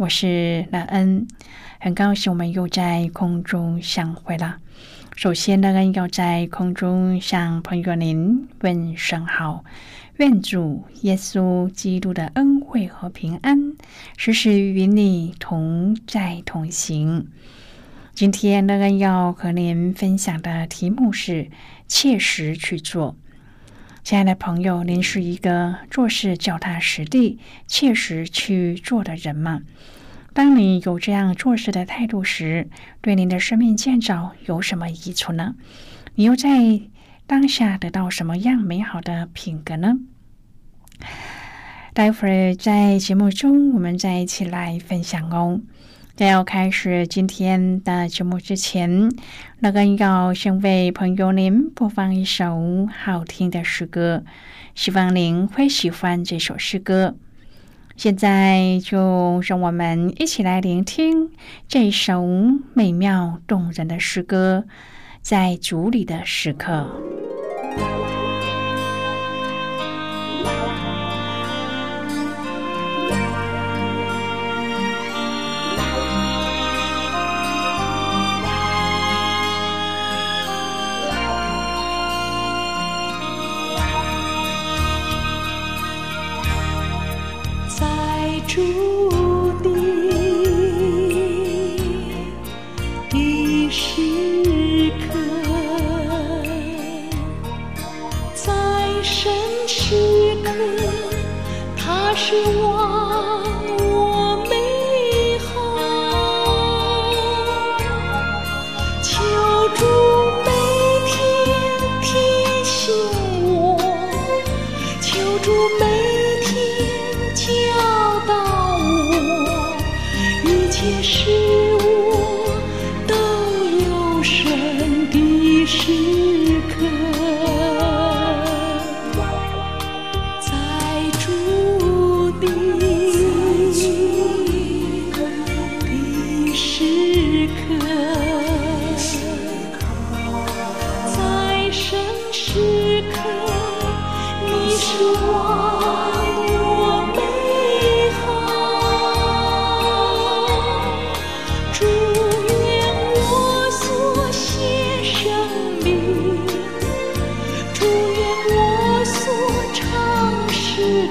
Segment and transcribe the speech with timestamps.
[0.00, 1.28] 我是乐恩，
[1.78, 4.56] 很高兴我们又在空中相会了。
[5.14, 9.62] 首先，乐恩要在空中向朋友您问声好，
[10.16, 13.74] 愿主耶稣基督的恩惠和平安
[14.16, 17.28] 时时与你同在同行。
[18.14, 21.50] 今天，乐恩要和您分享的题目是
[21.86, 23.18] 切实去做。
[24.02, 29.60] 亲爱的朋友，您是一个做事脚踏实地、切实去做的人吗？
[30.32, 32.68] 当你有这样做事的态度时，
[33.00, 35.54] 对您的生命建造有什么益处呢？
[36.14, 36.80] 你又在
[37.26, 39.98] 当下得到什么样美好的品格呢？
[41.92, 45.60] 待会儿在节目中，我们再一起来分享哦。
[46.14, 49.10] 在要开始今天的节目之前，
[49.58, 54.22] 那个要先为朋友您播放一首好听的诗歌，
[54.74, 57.16] 希望您会喜欢这首诗歌。
[58.00, 61.28] 现在就让我们一起来聆听
[61.68, 62.26] 这首
[62.72, 64.64] 美妙动人的诗歌，
[65.20, 66.88] 在主里的时刻。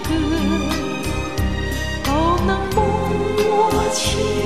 [0.07, 0.09] 歌，
[2.05, 2.11] 都
[2.45, 2.77] 能梦
[3.37, 4.38] 我情。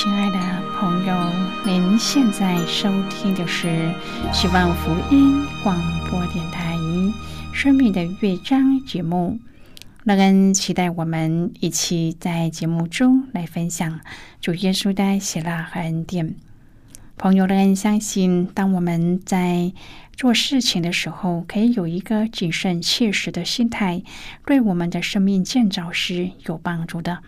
[0.00, 0.38] 亲爱的
[0.78, 1.32] 朋友，
[1.64, 3.92] 您现在收听的是
[4.32, 5.76] 希望福音广
[6.08, 6.76] 播电台
[7.52, 9.40] 《生命的乐章》节目。
[10.04, 13.98] 乐恩期待我们一起在节目中来分享
[14.40, 16.36] 主耶稣的喜乐和恩典。
[17.16, 19.72] 朋友，乐恩相信，当我们在
[20.12, 24.04] 做事情的时候，可以有一个谨慎切实的心态，
[24.46, 27.18] 对我们的生命建造是有帮助的。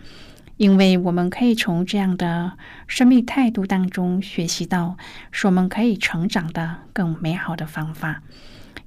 [0.61, 2.51] 因为我们可以从这样的
[2.85, 4.95] 生命态度当中学习到，
[5.31, 8.21] 使我们可以成长的更美好的方法。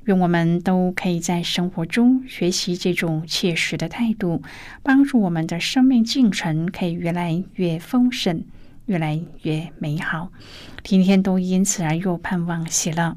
[0.04, 4.40] 愿我们都可以在生活中学习这种切实的态度，
[4.84, 8.44] 帮助我们的生命进程可以越来越丰盛，
[8.86, 10.30] 越来越美好，
[10.84, 13.16] 天天都因此而又盼望喜乐。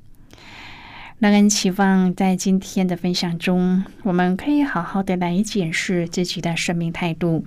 [1.21, 7.45] 让人期望在今天的分享中，我们可以好好的来检视自己的生命态度，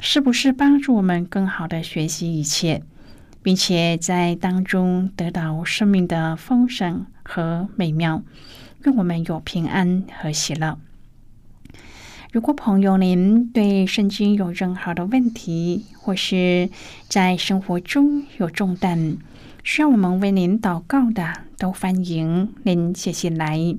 [0.00, 2.82] 是不是帮助我们更好的学习一切，
[3.42, 8.22] 并且在当中得到生命的丰盛和美妙，
[8.84, 10.78] 愿我们有平安和喜乐。
[12.32, 16.70] 如果朋友您对圣经有任何的问题，或是
[17.08, 19.18] 在生活中有重担，
[19.64, 23.76] 需要我们为您祷告的，都欢迎您写信来。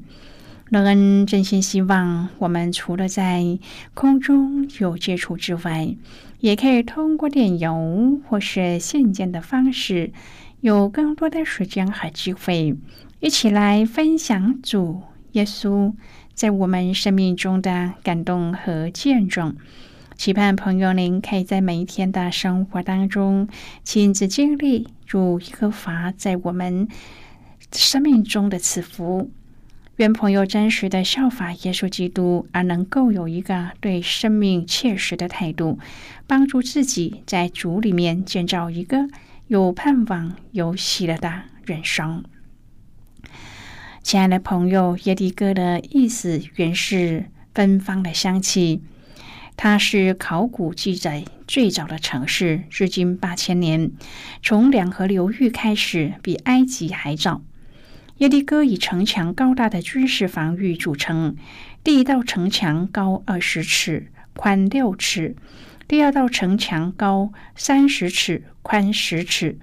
[0.69, 3.59] 乐恩真心希望，我们除了在
[3.93, 5.93] 空中有接触之外，
[6.39, 10.13] 也可以通过电邮或是信件的方式，
[10.61, 12.77] 有更多的时间和机会，
[13.19, 15.01] 一起来分享主
[15.33, 15.93] 耶稣。
[16.33, 19.55] 在我们生命中的感动和见证，
[20.15, 23.47] 期盼朋友您可以在每一天的生活当中
[23.83, 26.87] 亲自经历主耶和华在我们
[27.71, 29.29] 生命中的赐福。
[29.97, 35.77] 愿朋友真实的效法耶稣基督，而能够有一个对生命切实的态度，
[36.25, 39.07] 帮助自己在主里面建造一个
[39.45, 42.23] 有盼望、有喜乐的人生。
[44.01, 48.81] 亲爱的朋友，耶利哥的意思原是芬芳的香气。
[49.55, 53.91] 它是考古记载最早的城市，至今八千年。
[54.41, 57.41] 从两河流域开始，比埃及还早。
[58.17, 61.35] 耶利哥以城墙高大的军事防御组成。
[61.83, 65.35] 第一道城墙高二十尺，宽六尺；
[65.87, 69.57] 第二道城墙高三十尺，宽十尺。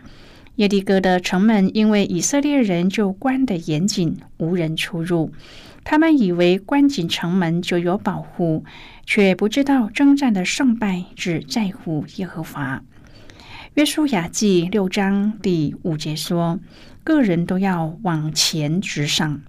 [0.56, 5.32] 耶利哥的城门因为以色列人就关得严谨，无人出入。
[5.90, 8.64] 他们以为关紧城门就有保护，
[9.06, 12.84] 却不知道征战的胜败只在乎耶和华。
[13.74, 16.60] 约书亚记六章第五节说
[17.02, 19.40] ：“个人都要往前直上。”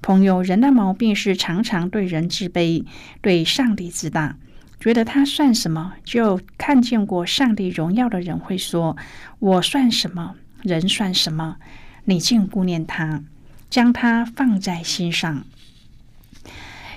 [0.00, 2.86] 朋友，人的毛病是常常对人自卑，
[3.20, 4.38] 对上帝自大。
[4.80, 5.92] 觉得他算什么？
[6.02, 8.96] 就看见过上帝荣耀的人会说
[9.38, 10.34] ：“我算什么？
[10.62, 11.58] 人算什么？
[12.06, 13.22] 你竟顾念他，
[13.68, 15.44] 将他放在心上。”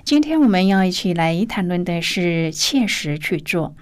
[0.07, 3.75] 今天我们要一起来谈论的是切实去做。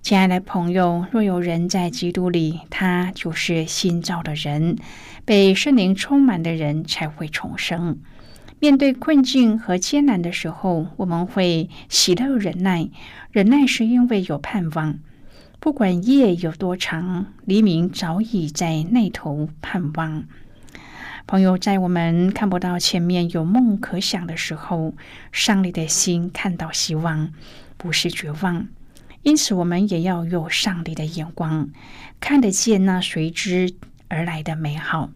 [0.00, 4.78] 亲爱的朋友，若有人在基督里，他就是新造的人，
[5.26, 7.98] 被圣灵充满的人才会重生。
[8.60, 12.88] 面对困境和艰难的时候，我们会喜乐忍耐。
[13.30, 15.00] 忍耐是因为有盼望。
[15.60, 20.24] 不管夜有多长，黎明早已在那头盼望。
[21.26, 24.94] 朋友，在我们看不到前面有梦可想的时候，
[25.30, 27.32] 上帝的心看到希望，
[27.76, 28.68] 不是绝望。
[29.22, 31.70] 因此，我们也要有上帝的眼光，
[32.20, 33.74] 看得见那随之
[34.08, 35.10] 而来的美好。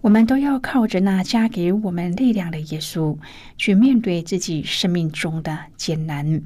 [0.00, 3.16] 我们都要靠着那加给我们力量的耶稣，
[3.56, 6.42] 去面对自己生命中的艰难，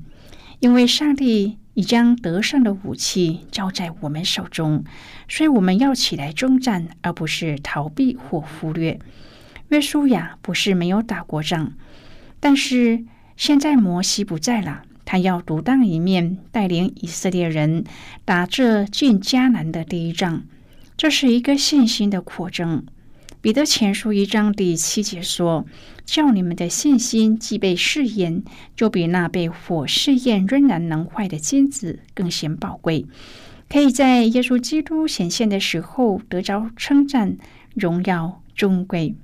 [0.58, 4.82] 因为上帝已将得胜的武器交在我们手中，
[5.28, 8.98] 所以我们要起来征战，而不是逃避或忽略。
[9.68, 11.74] 约书亚不是没有打过仗，
[12.40, 13.04] 但是
[13.36, 17.84] 现在摩西不在了，他要独当一面，带领以色列人
[18.24, 20.44] 打这进迦南的第一仗。
[20.96, 22.86] 这是一个信心的扩增。
[23.46, 25.66] 彼得前书一章第七节说
[26.04, 28.42] ：“叫你们的信心既被试验，
[28.74, 33.06] 就比那被火试验仍然能坏的金子更显宝贵，
[33.68, 37.36] 可以在耶稣基督显现的时候得着称赞、
[37.76, 39.14] 荣耀、尊贵。”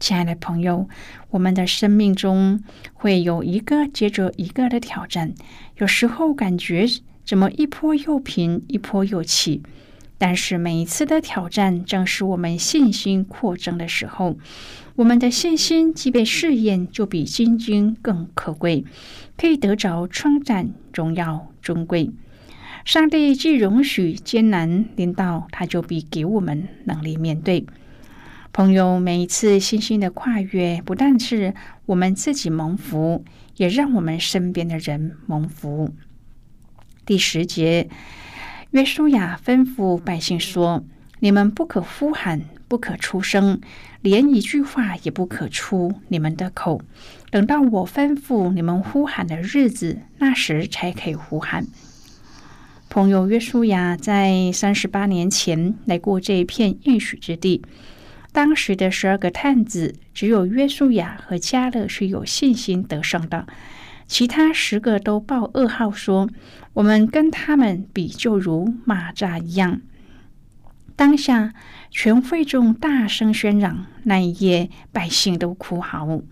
[0.00, 0.88] 亲爱的朋友，
[1.28, 5.34] 我们的生命中会有一个接着一个的挑战，
[5.76, 6.86] 有时候感觉
[7.26, 9.62] 怎么一波又平，一波又起。
[10.20, 14.36] 但是每一次的挑战，正是我们信心扩张的时候。
[14.96, 18.84] 我们的信心即被试验，就比金金更可贵，
[19.38, 22.10] 可以得着称赞、荣耀、尊贵。
[22.84, 27.64] 上帝既容许艰难临到，他就必给我们能力面对。
[28.52, 31.54] 朋友，每一次信心的跨越，不但是
[31.86, 33.24] 我们自己蒙福，
[33.56, 35.94] 也让我们身边的人蒙福。
[37.06, 37.88] 第十节，
[38.70, 40.84] 约书亚吩咐百姓说
[41.18, 43.60] ：“你们不可呼喊，不可出声，
[44.00, 46.80] 连一句话也不可出你们的口。
[47.32, 51.66] 等到我吩咐你们呼喊的日子，那时才可以呼喊。”
[52.88, 57.62] 朋友，约书亚在三十八年前来过这一片应许之地。
[58.30, 63.48] 当时的十二个探子，只有约书亚和加勒是有信心得胜的，
[64.10, 66.28] 其他十个都报噩耗说
[66.74, 69.80] ：“我们跟他们比，就如蚂蚱一样。”
[70.96, 71.54] 当下
[71.92, 76.22] 全会众大声喧嚷，那一夜百姓都哭嚎。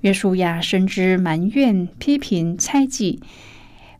[0.00, 3.22] 约书亚深知埋怨、批评、猜忌、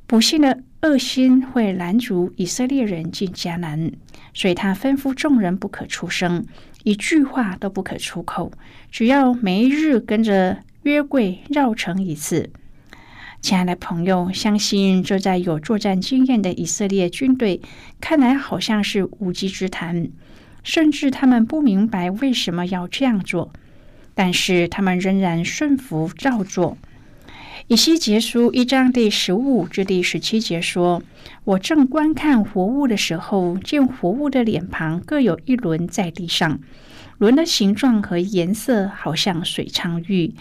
[0.08, 3.92] 不幸的恶心会拦阻以色列人进迦南，
[4.34, 6.44] 所以他吩咐众人不可出声。
[6.82, 8.50] 一句话都不可出口，
[8.90, 12.50] 只要每日跟着约柜绕城一次。
[13.44, 17.60] 亲爱的朋友，相信这在有作战经验的以色列军队
[18.00, 20.08] 看来好像是无稽之谈，
[20.62, 23.52] 甚至他们不明白为什么要这样做，
[24.14, 26.78] 但是他们仍然顺服照做。
[27.66, 31.02] 以西结书一章第十五至第十七节说
[31.44, 36.58] ：“我正观看活物的时候，见活物的脸庞各有一轮在地上，
[37.18, 40.32] 轮的形状和颜色好像水苍玉，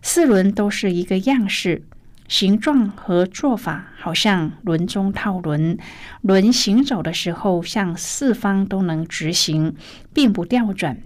[0.00, 1.82] 四轮都是一个样式，
[2.28, 5.78] 形状和做法好像轮中套轮。
[6.22, 9.74] 轮行走的时候，向四方都能直行，
[10.12, 11.02] 并不调转。”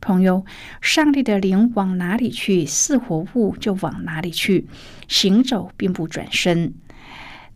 [0.00, 0.46] 朋友，
[0.80, 4.66] 上帝的灵往哪里去，似活物就往哪里去，
[5.08, 6.72] 行走并不转身。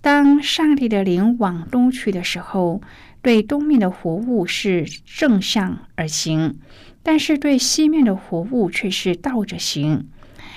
[0.02, 2.82] 当上帝的灵往东去的时候，
[3.22, 6.56] 对东面的活物是正向而行；
[7.02, 10.04] 但是对西面的活物却是倒着行；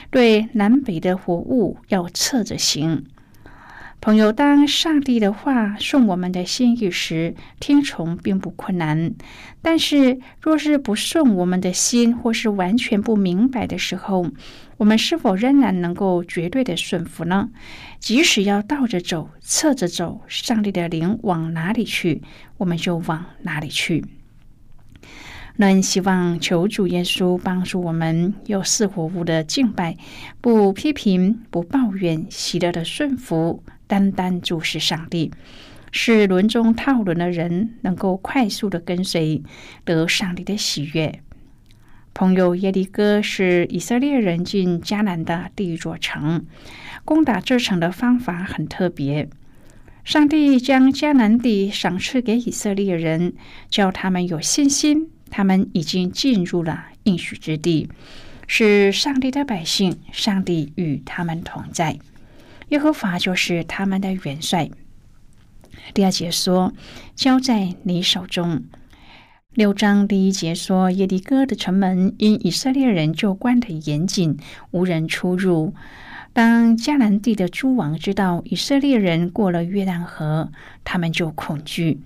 [0.10, 3.06] 对南北的活物要侧着行。
[4.00, 9.14] 朋友，当上帝的话顺我们的心意时，听从并不困难；
[9.64, 14.30] 但是，若是不顺我们的心，或是完全不明白的时候，
[14.78, 17.50] 我们是否仍然能够绝对的顺服呢？
[18.00, 22.22] 即使要倒着走、侧着走，上帝的灵往哪里去，
[22.58, 24.06] 我们就往哪里去。
[25.58, 29.98] 能希望求主耶稣帮助我们有似活物的敬拜，
[30.40, 33.64] 不批评、不抱怨，喜乐的顺服。
[33.88, 35.32] 单单注视上帝，
[35.94, 39.42] 使轮中套轮的人能够快速的跟随，
[39.86, 41.22] 得上帝的喜悦。
[42.14, 46.46] 朋友耶利哥是以色列人进迦南的第一座城，
[47.06, 49.30] 攻打这城的方法很特别。
[50.04, 53.34] 上帝将迦南地赏赐给以色列人，
[53.70, 57.90] 叫他们有信心，他们已经进入了应许之地，
[58.48, 62.00] 是上帝的百姓，上帝与他们同在。
[62.70, 64.70] 耶和华就是他们的元帅。
[65.94, 66.74] 第二节说
[67.16, 68.64] ：“交在你手中。”
[69.54, 74.38] 六章第一节说：“耶利哥的城门因以色列人就关得严谨，
[74.72, 75.74] 无人出入。
[76.34, 80.52] 当迦南地的诸王知道以色列人过了约旦河，
[80.84, 82.00] 他们就恐惧。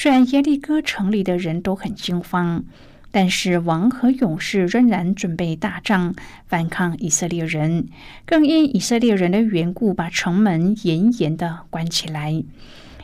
[0.00, 2.62] 虽然耶利哥城里的人都很惊慌。”
[3.10, 6.14] 但是王和勇士仍然准备打仗
[6.46, 7.88] 反抗以色列人，
[8.26, 12.44] 更因以色列人的缘故，把城门严严的关起来。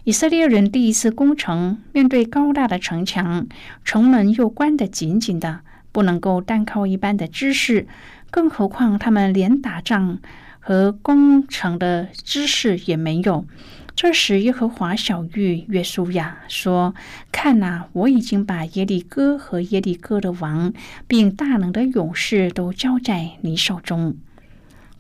[0.05, 3.47] 以色列人第一次攻城，面对高大的城墙，
[3.83, 5.61] 城门又关得紧紧的，
[5.91, 7.89] 不能够单靠一般的知识，
[8.31, 10.19] 更何况他们连打仗
[10.61, 13.47] 和攻城的知识也没有。
[14.05, 16.95] 这时，耶和华小玉约书亚说
[17.33, 20.75] ：“看呐，我已经把耶利哥和耶利哥的王，
[21.09, 24.15] 并大能的勇士都交在你手中。”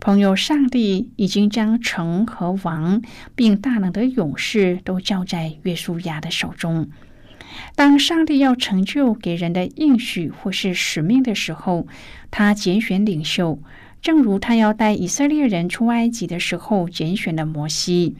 [0.01, 3.03] 朋友，上帝已经将城和王，
[3.35, 6.89] 并大能的勇士都交在约书亚的手中。
[7.77, 11.87] 当上帝要成就给人的应许或是使命的时候，
[12.31, 13.59] 他拣选领袖，
[14.01, 18.17] 正如他要带以色列人出埃及的时候拣选了摩西，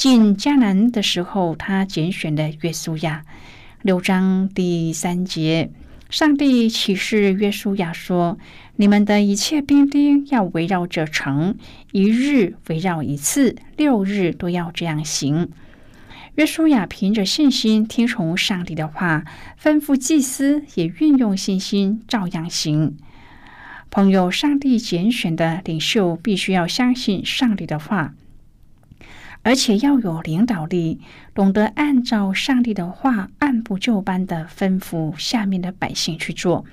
[0.00, 3.22] 进迦南的时候他拣选了约书亚。
[3.82, 5.72] 六章第三节。
[6.08, 8.38] 上帝启示约书亚说
[8.76, 11.54] ：“你们的一切兵丁要围绕着城，
[11.92, 15.50] 一日围绕一次，六日都要这样行。”
[16.36, 19.26] 约书亚凭着信心听从上帝的话，
[19.62, 22.96] 吩咐祭司也运用信心照样行。
[23.90, 28.14] 朋友，上帝拣选的领袖必须要相信上帝的话。
[29.42, 31.00] 而且要有领导力，
[31.34, 36.66] 懂得按照上帝的话按部就班的吩咐下面的百姓去做。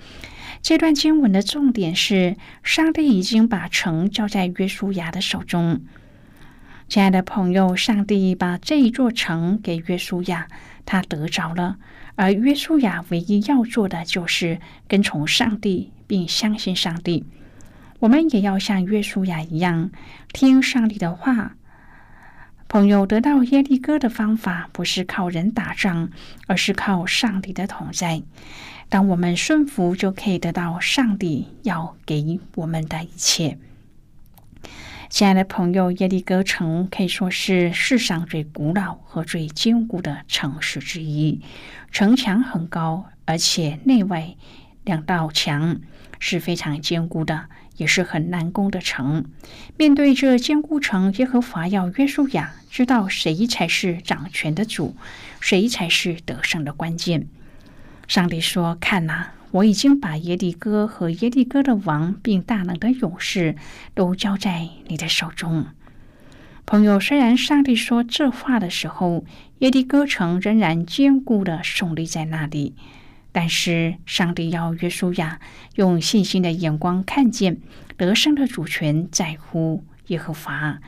[0.62, 5.81] 这段经文的重点是，上帝已经把城交在约书亚的手中。
[6.89, 10.47] 亲爱的朋友，上帝把这一座城给约书亚，
[10.86, 11.77] 他得着了。
[12.15, 17.25] 而约书亚唯一要做的就是跟从上帝，并相信上帝。
[18.00, 19.91] 我们也要像约书亚一样，
[20.33, 21.55] 听上帝的话。
[22.69, 26.09] 朋友得到耶利哥的方法不是靠人打仗，
[26.47, 28.21] 而是靠上帝的同在。
[28.89, 33.57] 当我们顺服，就可以得到上帝要给我们的一切。
[35.09, 41.41] 亲爱的朋友，耶利哥城可以说是世上最古老和最坚固的城市之一。
[41.91, 44.36] 城墙很高，而且内外
[44.83, 45.79] 两道墙
[46.19, 47.45] 是非常坚固的。
[47.77, 49.25] 也是很难攻的城。
[49.77, 54.96] 面对这坚固城，耶和华要约书亚知道谁才是掌权的主，
[55.39, 57.27] 谁才是得胜的关键。
[58.07, 63.55] 上帝说：“看呐，我已经把耶利哥和耶利哥的王，并大能的勇士
[63.93, 65.67] 都交在你的手中。”
[66.65, 69.25] 朋友，虽然上帝说这话的时候，
[69.60, 72.75] 耶利哥城仍然坚固的耸立在那里。
[73.39, 75.39] 但是，上帝要约书亚
[75.76, 77.60] 用信心的眼光看见
[77.95, 80.80] 得胜的主权在乎耶和华，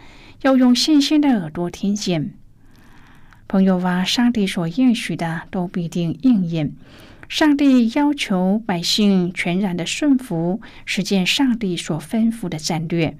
[0.41, 2.33] 要用信心的耳朵听见。
[3.47, 6.73] 朋友啊，上帝所应许的都必定应验。
[7.27, 13.15] 上帝要求百姓全然的顺服，实践上帝所吩咐的战略。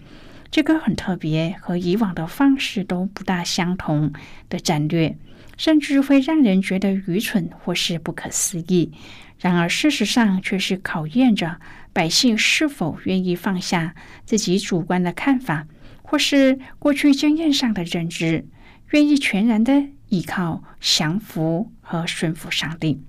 [0.49, 4.11] 这个很特别，和以往的方式都不大相同
[4.49, 5.15] 的战略。
[5.59, 8.93] 甚至会让人觉得愚蠢或是不可思议，
[9.39, 11.59] 然而事实上却是考验着
[11.91, 13.93] 百姓是否愿意放下
[14.25, 15.67] 自己主观的看法，
[16.01, 18.47] 或是过去经验上的认知，
[18.91, 23.01] 愿意全然的依靠、降服和顺服上帝。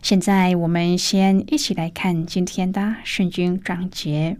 [0.00, 4.38] 现在，我们先一起来看今天的圣经章节。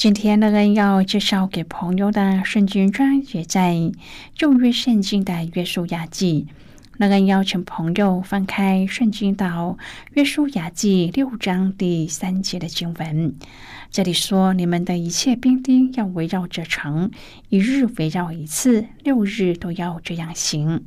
[0.00, 3.92] 今天乐恩要介绍给朋友的圣经章节在
[4.34, 6.46] 旧约圣经的约书亚记。
[6.96, 9.76] 那人邀请朋友翻开圣经到
[10.14, 13.34] 约书亚记六章第三节的经文。
[13.90, 17.10] 这里说：“你们的一切兵丁要围绕这城，
[17.50, 20.82] 一日围绕一次，六日都要这样行。”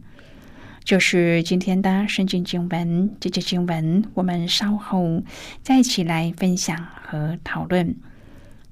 [0.84, 3.16] 就是今天的圣经经文。
[3.20, 5.22] 这节经文我们稍后
[5.62, 7.96] 再一起来分享和讨论。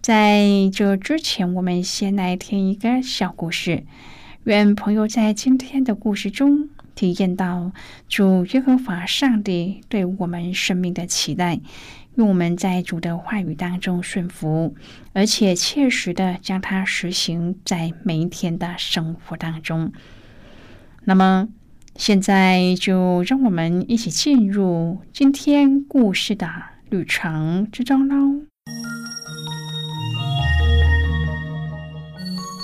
[0.02, 3.84] 在这之前，我们先来听一个小故事。
[4.46, 7.72] 愿朋友在今天的故事中体验到
[8.10, 11.62] 主耶和华上帝对我们生命的期待，
[12.16, 14.74] 用我们在主的话语当中顺服，
[15.14, 19.92] 而且切实的将它实行在每一天的生活当中。
[21.04, 21.48] 那么，
[21.96, 26.50] 现在就让我们一起进入今天故事的
[26.90, 28.42] 旅程之中喽。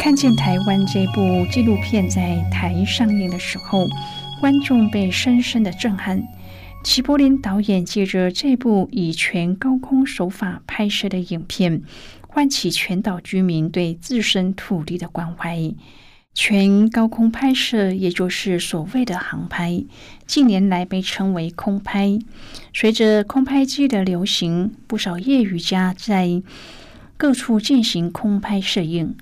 [0.08, 3.86] 看见台湾这部纪录片在台上映的时候，
[4.40, 6.24] 观众被深深的震撼。
[6.82, 11.82] 齐柏林导演借着这部以全高空手法拍摄的影片，
[12.22, 15.74] 唤起全岛居民对自身土地的关怀。
[16.34, 19.84] 全高空拍摄，也就是所谓的航拍，
[20.26, 22.18] 近年来被称为空拍。
[22.74, 26.42] 随着空拍机的流行，不少业余家在
[27.18, 29.14] 各处进行空拍摄影。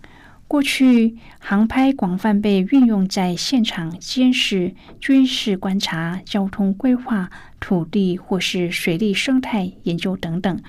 [0.47, 10.62] 过去，航拍广泛被运用在现场监视、军事观察、交通规划、土地或是水利生态研究等等，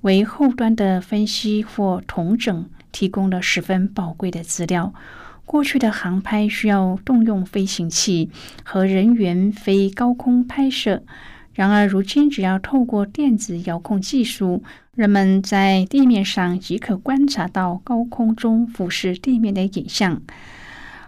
[0.00, 4.92] 为后端的分析或统整提供了十分宝贵的资料。
[5.46, 8.30] 过去的航拍需要动用飞行器
[8.64, 11.02] 和人员飞高空拍摄，
[11.52, 14.62] 然而，如今只要透过电子遥控技术，
[14.94, 20.22] 人们在地面上即可观察到高空中俯视地面的影像。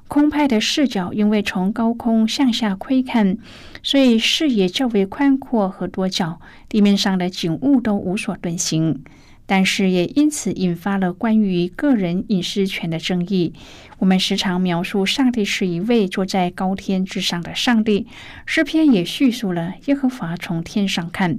[0.08, 3.38] 空拍的视角，因为从高空向下窥看，
[3.82, 9.02] 所以视野较为宽阔和多角，地面上的景物都无所遁形。
[9.46, 13.52] 但是也因此引发了关于个人隐私权的争议。
[13.98, 18.06] 我们时常描述上帝是一位坐在高天之上的上帝，
[18.46, 21.38] 诗篇也叙述了耶和华从天上看。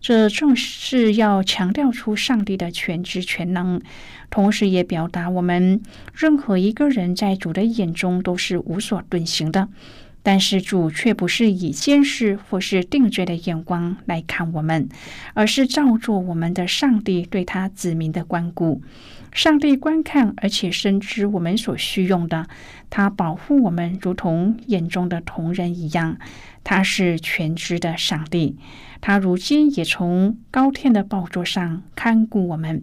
[0.00, 3.80] 这正是要强调出上帝的全知全能，
[4.28, 5.80] 同时也表达我们
[6.12, 9.68] 任何一个人在主的眼中都是无所遁形的。
[10.24, 14.88] 但是主却不是以监视或是定罪的眼光来看我们，
[15.34, 18.82] 而是照做我们的上帝对他子民的关顾。
[19.32, 22.46] 上帝观看而且深知我们所需用的，
[22.88, 26.16] 他保护我们如同眼中的同人一样。
[26.62, 28.56] 他是全知的上帝。
[29.02, 32.82] 他如今也从高天的宝座上看顾我们。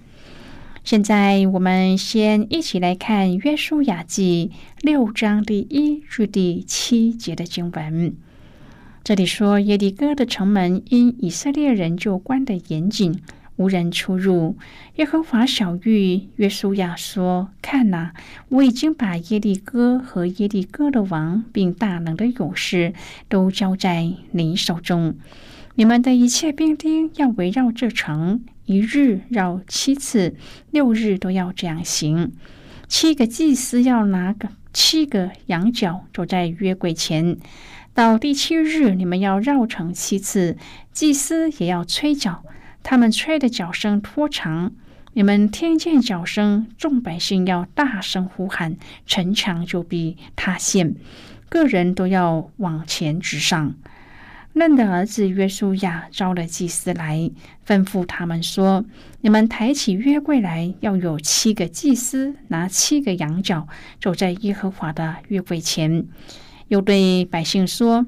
[0.83, 8.15] 现在，我们先一起来看《约书亚记》六章第一至第七节的经文。
[9.03, 13.21] 这里说，耶利哥的城门因以色列人就关得严谨。
[13.57, 14.57] 无人出入。
[14.95, 18.13] 耶和华小玉约书亚说：“看哪，
[18.49, 22.93] 我已经把耶利哥和耶利哥的王，并大能的勇士
[23.29, 25.15] 都交在你手中。
[25.75, 30.35] 你们的一切兵丁要围绕这城，一日绕七次，
[30.71, 32.31] 六日都要这样行。
[32.87, 37.37] 七个祭司要拿个七个羊角，走在约柜前。
[37.93, 40.57] 到第七日，你们要绕城七次，
[40.93, 42.43] 祭司也要吹角。”
[42.83, 44.71] 他们吹的脚声拖长，
[45.13, 50.95] 你们听见脚声，众百姓要大声呼喊，城墙就必塌陷，
[51.47, 53.75] 个人都要往前直上。
[54.53, 57.31] 嫩的儿子约书亚招了祭司来，
[57.65, 58.85] 吩咐他们说
[59.21, 63.67] ：“你们抬起约柜来，要有七个祭司拿七个羊角，
[63.99, 66.05] 走在耶和华的约柜前。”
[66.67, 68.05] 又对百姓说。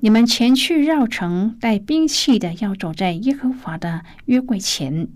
[0.00, 5.08] 你们前去绕城，带兵器的要走在耶和华的约柜前。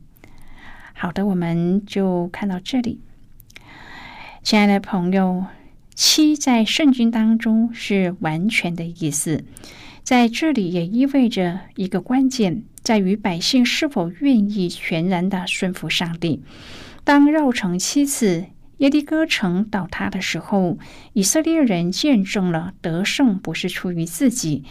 [0.95, 2.99] 好的，我们就看到这里。
[4.43, 5.45] 亲爱的朋友，
[5.95, 9.45] 七在圣经当中是完全的意思，
[10.03, 16.43] 在这里也意味着一个关键，在于百姓是否愿意全然的顺服上帝。
[17.05, 18.47] 当绕城七次。
[18.79, 20.79] 耶利哥城倒塌的时候，
[21.13, 24.65] 以色列人见证了得胜不是出于自己，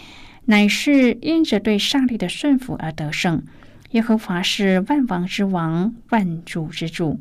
[0.46, 3.44] 乃是因着对上帝的顺服而得胜。
[3.92, 7.20] 耶和华是万王之王，万主之主。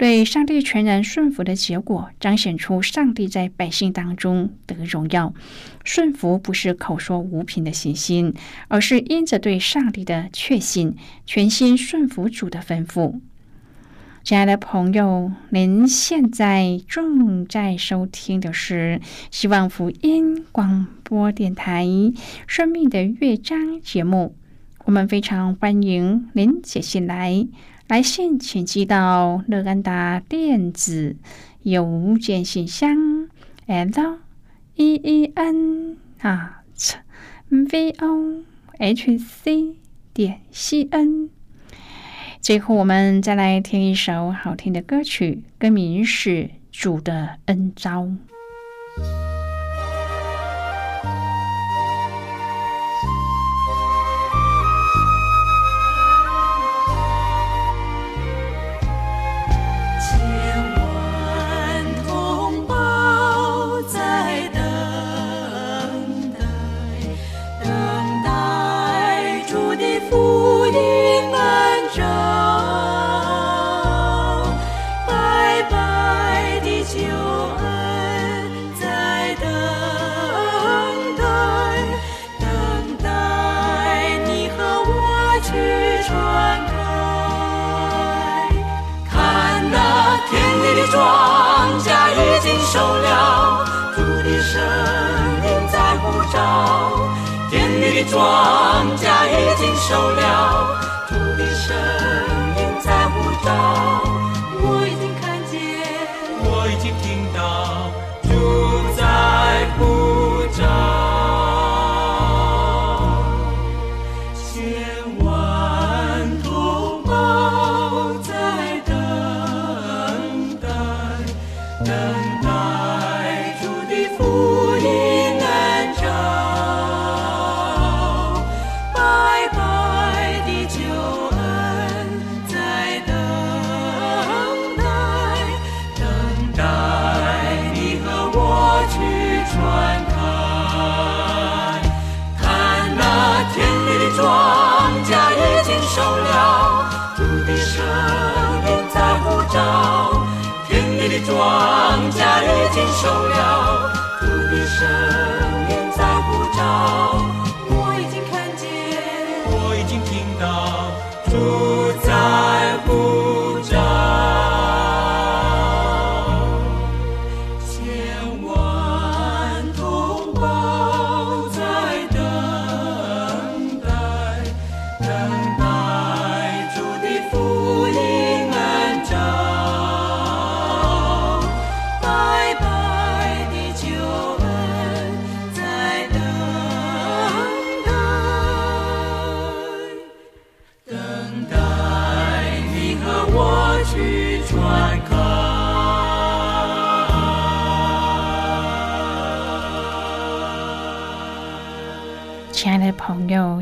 [0.00, 5.34] 对上帝全然顺服的结果，彰显出上帝在百姓当中得荣耀。
[5.84, 8.32] 顺服不是口说无凭的信心，
[8.68, 13.20] 而是因着对上帝的确信，全心顺服主的吩咐。
[14.24, 21.84] 亲爱的朋友，您现在正在收听的是希望福音广播电台
[22.46, 24.34] 《生命的乐章》节目。
[24.86, 27.46] 我们非常欢迎您写信来，
[27.90, 31.16] 来信请寄到乐安达电子
[31.62, 33.28] 邮件信箱
[33.66, 34.20] ：l
[34.76, 36.96] e e n t
[37.48, 38.44] v o
[38.78, 39.74] h c
[40.14, 41.30] 点 c n。
[42.40, 46.30] 最后，我们再来听一首好听的歌曲，歌名是
[46.70, 48.04] 《主的恩招》。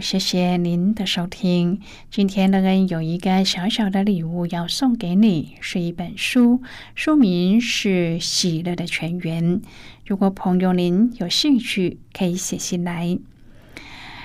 [0.08, 1.82] 谢谢您的收听。
[2.10, 6.62] 今天乐恩有一个小小的礼物要送给你，是一本书，
[6.94, 9.60] 书名是《喜乐的泉源》。
[10.06, 13.18] 如果朋友您有兴趣，可以写信来。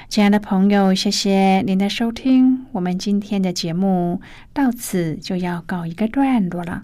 [0.07, 2.65] 亲爱的朋友，谢谢您的收听。
[2.71, 4.21] 我们今天的节目
[4.53, 6.83] 到此就要告一个段落了。